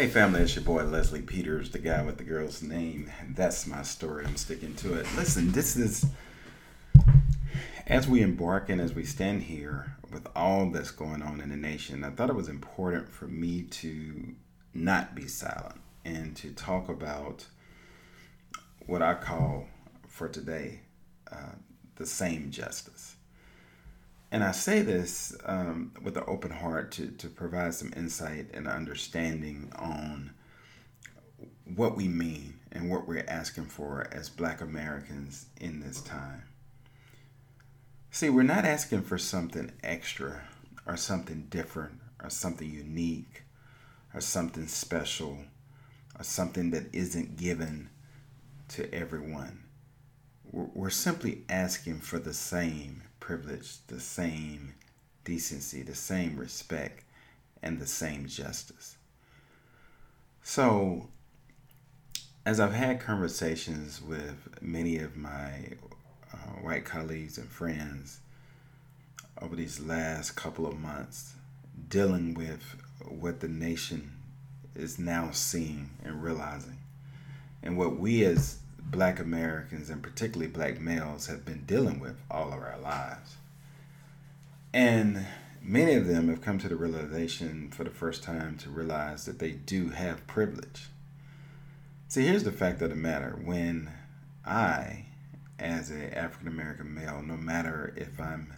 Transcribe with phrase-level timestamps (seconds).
[0.00, 3.12] Hey family, it's your boy Leslie Peters, the guy with the girl's name.
[3.34, 4.24] That's my story.
[4.24, 5.06] I'm sticking to it.
[5.14, 6.06] Listen, this is
[7.86, 11.56] as we embark and as we stand here with all that's going on in the
[11.56, 14.36] nation, I thought it was important for me to
[14.72, 17.44] not be silent and to talk about
[18.86, 19.66] what I call
[20.08, 20.80] for today
[21.30, 21.56] uh,
[21.96, 23.16] the same justice.
[24.32, 28.68] And I say this um, with an open heart to, to provide some insight and
[28.68, 30.30] understanding on
[31.64, 36.44] what we mean and what we're asking for as black Americans in this time.
[38.12, 40.42] See, we're not asking for something extra
[40.86, 43.42] or something different or something unique
[44.14, 45.38] or something special
[46.18, 47.88] or something that isn't given
[48.68, 49.64] to everyone.
[50.52, 54.74] We're simply asking for the same privilege, the same
[55.24, 57.04] decency, the same respect,
[57.62, 58.96] and the same justice.
[60.42, 61.08] So,
[62.46, 65.74] as I've had conversations with many of my
[66.32, 68.20] uh, white colleagues and friends
[69.40, 71.34] over these last couple of months,
[71.88, 74.12] dealing with what the nation
[74.74, 76.78] is now seeing and realizing,
[77.62, 78.58] and what we as
[78.90, 83.36] black Americans and particularly black males have been dealing with all of our lives.
[84.72, 85.26] And
[85.62, 89.38] many of them have come to the realization for the first time to realize that
[89.38, 90.88] they do have privilege.
[92.08, 93.38] See, here's the fact of the matter.
[93.42, 93.90] When
[94.44, 95.06] I,
[95.58, 98.52] as an African American male, no matter if I'm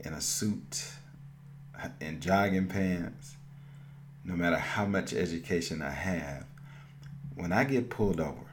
[0.00, 0.92] in a suit,
[2.00, 3.36] in jogging pants,
[4.24, 6.44] no matter how much education I have,
[7.34, 8.49] when I get pulled over,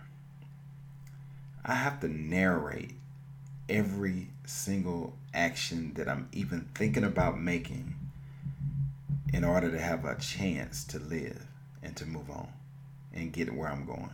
[1.67, 2.94] I have to narrate
[3.67, 7.95] every single action that I'm even thinking about making
[9.33, 11.45] in order to have a chance to live
[11.83, 12.47] and to move on
[13.13, 14.11] and get where I'm going.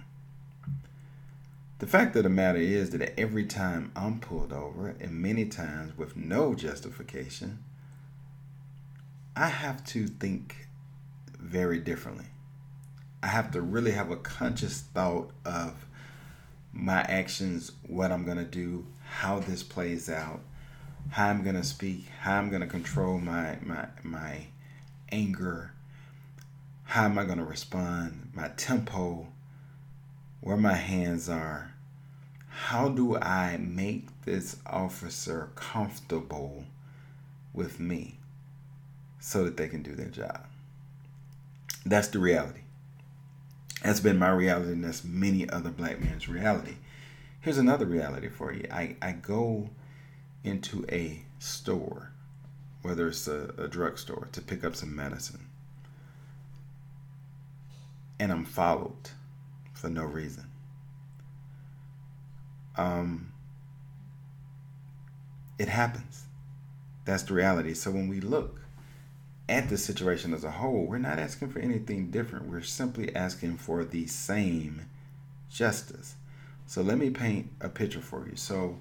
[1.77, 5.97] The fact of the matter is that every time I'm pulled over, and many times
[5.97, 7.59] with no justification,
[9.35, 10.67] I have to think
[11.37, 12.27] very differently.
[13.21, 15.85] I have to really have a conscious thought of
[16.73, 20.41] my actions, what I'm going to do, how this plays out,
[21.11, 24.47] how I'm going to speak, how I'm going to control my, my, my
[25.12, 25.72] anger,
[26.83, 29.28] how am I going to respond, my tempo,
[30.44, 31.72] where my hands are.
[32.50, 36.66] How do I make this officer comfortable
[37.53, 38.17] with me
[39.19, 40.45] so that they can do their job?
[41.85, 42.62] That's the reality.
[43.83, 46.75] That's been my reality, and that's many other black men's reality.
[47.41, 48.66] Here's another reality for you.
[48.71, 49.69] I, I go
[50.45, 52.13] into a store,
[52.81, 55.47] whether it's a, a drugstore, to pick up some medicine.
[58.17, 59.09] And I'm followed
[59.73, 60.45] for no reason.
[62.77, 63.33] Um,
[65.59, 66.23] it happens.
[67.03, 67.73] That's the reality.
[67.73, 68.61] So when we look
[69.53, 72.47] at the situation as a whole, we're not asking for anything different.
[72.47, 74.87] We're simply asking for the same
[75.51, 76.15] justice.
[76.65, 78.35] So let me paint a picture for you.
[78.35, 78.79] So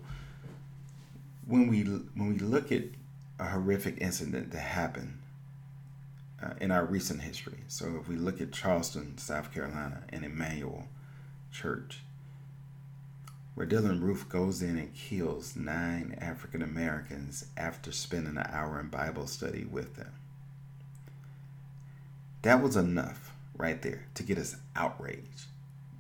[1.47, 2.85] when we when we look at
[3.39, 5.19] a horrific incident that happened
[6.43, 10.89] uh, in our recent history, so if we look at Charleston, South Carolina, and Emanuel
[11.53, 12.01] Church,
[13.55, 18.89] where Dylann Roof goes in and kills nine African Americans after spending an hour in
[18.89, 20.13] Bible study with them.
[22.43, 25.47] That was enough right there to get us outraged.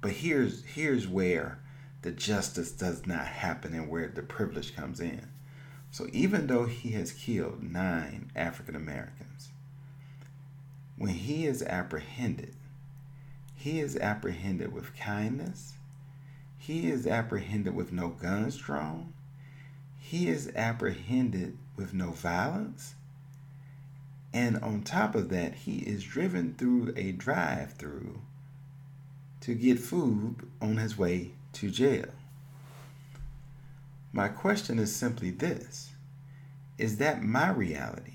[0.00, 1.60] But here's here's where
[2.02, 5.28] the justice does not happen and where the privilege comes in.
[5.92, 9.50] So even though he has killed nine African Americans,
[10.96, 12.54] when he is apprehended,
[13.54, 15.74] he is apprehended with kindness.
[16.58, 19.12] He is apprehended with no guns drawn.
[19.98, 22.94] He is apprehended with no violence.
[24.32, 28.20] And on top of that, he is driven through a drive through
[29.40, 32.06] to get food on his way to jail.
[34.12, 35.92] My question is simply this
[36.78, 38.14] Is that my reality?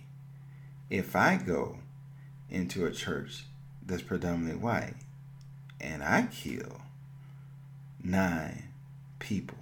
[0.89, 1.79] If I go
[2.49, 3.43] into a church
[3.85, 4.95] that's predominantly white
[5.81, 6.81] and I kill
[8.01, 8.69] nine
[9.19, 9.57] people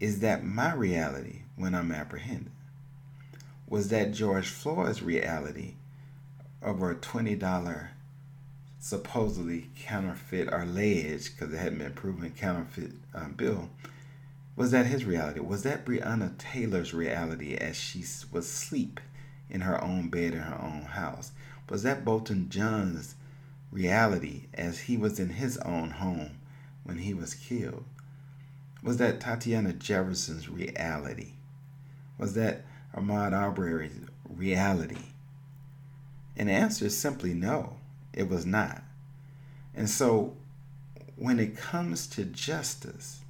[0.00, 2.50] is that my reality when I'm apprehended?
[3.70, 5.74] Was that George Floyd's reality
[6.60, 7.88] over a $20
[8.80, 13.70] supposedly counterfeit or alleged, because it hadn't been proven, counterfeit um, bill?
[14.56, 15.38] Was that his reality?
[15.38, 18.00] Was that Breonna Taylor's reality as she
[18.32, 18.98] was asleep
[19.48, 21.30] in her own bed in her own house?
[21.68, 23.14] Was that Botham Jean's
[23.70, 26.32] reality as he was in his own home
[26.82, 27.84] when he was killed?
[28.82, 31.34] Was that Tatiana Jefferson's reality?
[32.18, 32.64] Was that
[32.94, 33.98] Ahmaud Arbery's
[34.28, 35.02] reality?
[36.36, 37.76] And the answer is simply no,
[38.12, 38.82] it was not.
[39.74, 40.36] And so
[41.16, 43.20] when it comes to justice,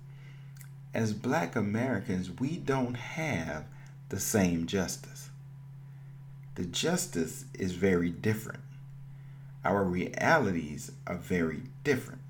[0.95, 3.65] as black Americans, we don't have
[4.09, 5.31] the same justice.
[6.55, 8.61] The justice is very different.
[9.65, 12.21] Our realities are very different.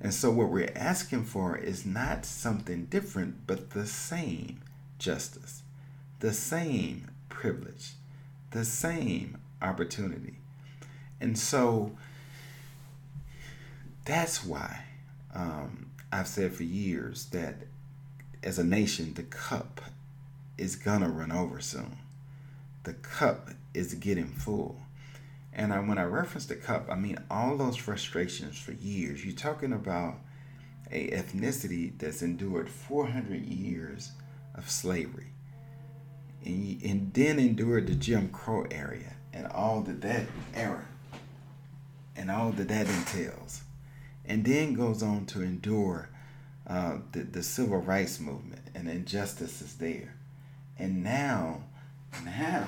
[0.00, 4.60] And so, what we're asking for is not something different, but the same
[4.98, 5.62] justice,
[6.22, 7.94] the same privilege,
[8.52, 10.38] the same opportunity.
[11.20, 11.96] And so,
[14.04, 14.84] that's why
[15.34, 17.56] um, I've said for years that
[18.40, 19.80] as a nation, the cup
[20.56, 21.98] is gonna run over soon.
[22.84, 24.80] The cup is getting full.
[25.52, 29.24] And I, when I reference the cup, I mean all those frustrations for years.
[29.24, 30.20] You're talking about
[30.88, 34.12] a ethnicity that's endured 400 years
[34.54, 35.32] of slavery,
[36.44, 40.84] and, and then endured the Jim Crow area and all that that era
[42.16, 43.62] and all that that entails,
[44.24, 46.10] and then goes on to endure
[46.66, 50.14] uh, the, the civil rights movement and injustices there,
[50.78, 51.62] and now,
[52.24, 52.66] now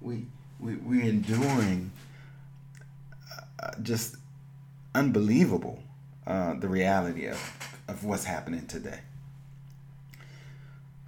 [0.00, 0.26] we
[0.60, 1.90] we, we're enduring
[3.62, 4.16] uh, just
[4.94, 5.82] unbelievable
[6.26, 7.40] uh, the reality of,
[7.88, 9.00] of what's happening today.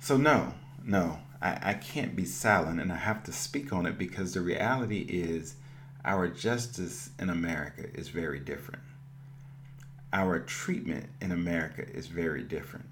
[0.01, 0.53] So, no,
[0.85, 4.41] no, I, I can't be silent and I have to speak on it because the
[4.41, 5.57] reality is
[6.05, 8.83] our justice in America is very different.
[10.13, 12.87] Our treatment in America is very different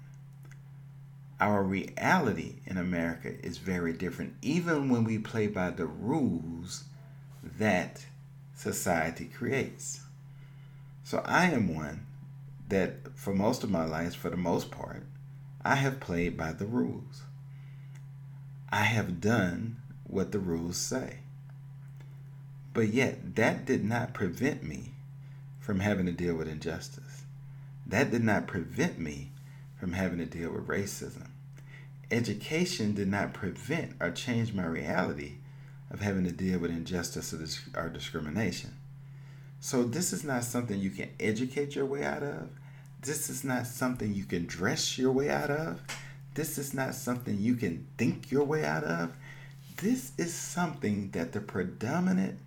[1.39, 6.85] our reality in America is very different, even when we play by the rules
[7.43, 8.05] that
[8.55, 10.01] society creates.
[11.03, 12.05] So I am one
[12.69, 15.03] that, for most of my life, for the most part,
[15.63, 17.23] I have played by the rules.
[18.69, 19.77] I have done
[20.07, 21.19] what the rules say.
[22.73, 24.91] But yet, that did not prevent me
[25.59, 27.23] from having to deal with injustice.
[27.87, 29.31] That did not prevent me
[29.79, 31.27] from having to deal with racism.
[32.11, 35.35] Education did not prevent or change my reality
[35.89, 37.33] of having to deal with injustice
[37.75, 38.75] or discrimination.
[39.59, 42.49] So, this is not something you can educate your way out of.
[43.01, 45.81] This is not something you can dress your way out of.
[46.35, 49.13] This is not something you can think your way out of.
[49.77, 52.39] This is something that the predominant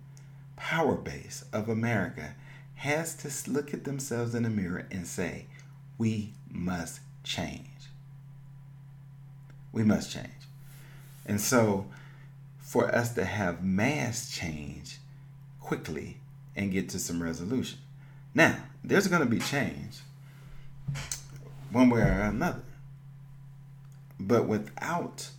[0.55, 2.35] power base of America
[2.75, 5.47] has to look at themselves in the mirror and say,
[5.97, 7.67] we must change.
[9.71, 10.29] We must change.
[11.25, 11.87] And so,
[12.59, 14.99] for us to have mass change
[15.59, 16.17] quickly
[16.55, 17.79] and get to some resolution.
[18.33, 19.99] Now, there's going to be change
[21.71, 22.61] one way or another.
[24.19, 25.29] But without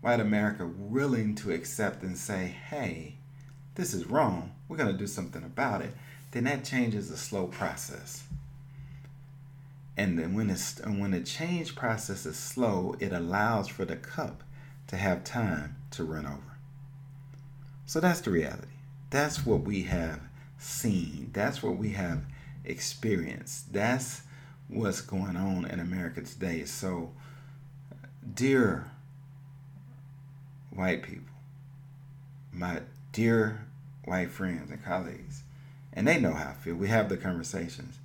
[0.00, 3.16] white America willing to accept and say, hey,
[3.74, 5.94] this is wrong, we're going to do something about it,
[6.32, 8.24] then that change is a slow process.
[9.96, 14.42] And then when it's when the change process is slow, it allows for the cup
[14.86, 16.58] to have time to run over.
[17.84, 18.68] So that's the reality.
[19.10, 20.20] That's what we have
[20.58, 21.30] seen.
[21.34, 22.24] That's what we have
[22.64, 23.72] experienced.
[23.72, 24.22] That's
[24.68, 26.64] what's going on in America today.
[26.64, 27.12] So,
[28.34, 28.90] dear
[30.70, 31.34] white people,
[32.52, 32.80] my
[33.12, 33.66] dear
[34.04, 35.42] white friends and colleagues,
[35.92, 36.74] and they know how I feel.
[36.74, 37.98] We have the conversations.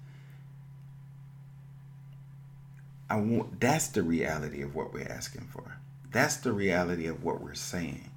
[3.10, 5.77] I want that's the reality of what we're asking for.
[6.12, 8.10] That's the reality of what we're saying.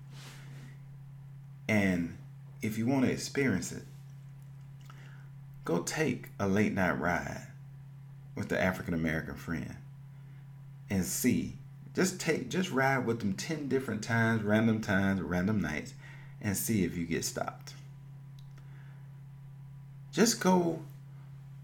[1.69, 2.17] And
[2.63, 3.85] if you want to experience it,
[5.65, 7.47] go take a late night ride
[8.35, 9.77] with the African American friend
[10.89, 11.60] and see.
[11.95, 15.95] Just take just ride with them 10 different times, random times, random nights
[16.41, 17.75] and see if you get stopped.
[20.13, 20.81] Just go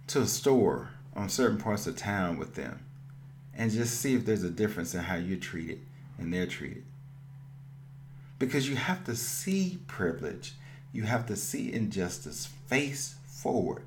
[0.09, 2.81] to a store on certain parts of town with them
[3.55, 5.81] and just see if there's a difference in how you're treated
[6.19, 6.85] and they're treated.
[8.39, 10.55] Because you have to see privilege,
[10.93, 13.83] you have to see injustice face forward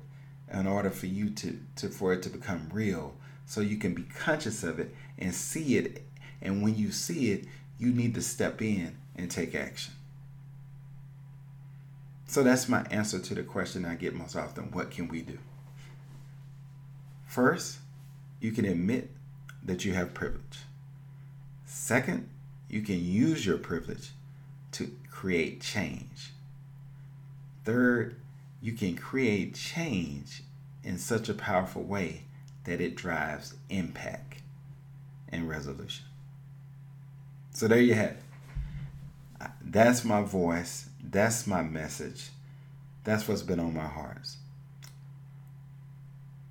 [0.52, 3.14] in order for you to, to for it to become real
[3.46, 6.02] so you can be conscious of it and see it.
[6.42, 7.44] And when you see it,
[7.78, 9.94] you need to step in and take action.
[12.26, 15.38] So that's my answer to the question I get most often what can we do?
[17.26, 17.78] First,
[18.40, 19.10] you can admit
[19.64, 20.60] that you have privilege.
[21.64, 22.28] Second,
[22.68, 24.10] you can use your privilege
[24.72, 26.32] to create change.
[27.64, 28.16] Third,
[28.62, 30.42] you can create change
[30.82, 32.24] in such a powerful way
[32.64, 34.42] that it drives impact
[35.28, 36.04] and resolution.
[37.60, 39.50] So there you have it.
[39.60, 40.88] That's my voice.
[41.04, 42.30] That's my message.
[43.04, 44.38] That's what's been on my hearts.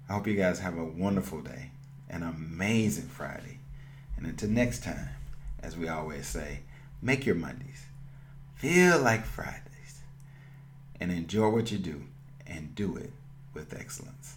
[0.07, 1.71] I hope you guys have a wonderful day,
[2.11, 3.57] an amazing Friday.
[4.17, 5.09] And until next time,
[5.63, 6.59] as we always say,
[7.01, 7.85] make your Mondays
[8.53, 10.01] feel like Fridays
[10.99, 12.03] and enjoy what you do
[12.45, 13.13] and do it
[13.55, 14.35] with excellence.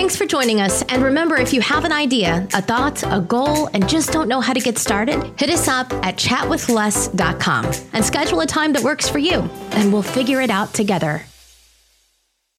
[0.00, 0.80] Thanks for joining us.
[0.84, 4.40] And remember, if you have an idea, a thought, a goal, and just don't know
[4.40, 9.10] how to get started, hit us up at chatwithless.com and schedule a time that works
[9.10, 9.40] for you,
[9.72, 11.22] and we'll figure it out together.